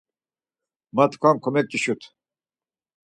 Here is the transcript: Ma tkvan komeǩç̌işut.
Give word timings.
Ma 0.95 1.03
tkvan 1.11 1.37
komeǩç̌işut. 1.43 2.01